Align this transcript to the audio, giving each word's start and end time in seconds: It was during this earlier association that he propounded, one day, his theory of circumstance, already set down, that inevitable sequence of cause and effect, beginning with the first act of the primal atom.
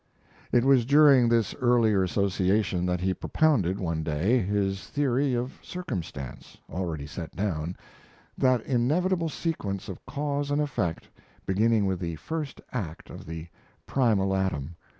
It 0.51 0.65
was 0.65 0.83
during 0.83 1.29
this 1.29 1.53
earlier 1.61 2.01
association 2.01 2.87
that 2.87 3.01
he 3.01 3.13
propounded, 3.13 3.77
one 3.79 4.01
day, 4.01 4.39
his 4.39 4.87
theory 4.87 5.35
of 5.35 5.59
circumstance, 5.61 6.57
already 6.67 7.05
set 7.05 7.35
down, 7.35 7.75
that 8.35 8.65
inevitable 8.65 9.29
sequence 9.29 9.89
of 9.89 10.03
cause 10.07 10.49
and 10.49 10.59
effect, 10.59 11.07
beginning 11.45 11.85
with 11.85 11.99
the 11.99 12.15
first 12.15 12.59
act 12.71 13.11
of 13.11 13.27
the 13.27 13.45
primal 13.85 14.35
atom. 14.35 14.75